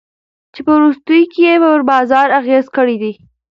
[0.53, 3.13] چي په وروستیو کي ئې پر بازار اغېز کړی دی.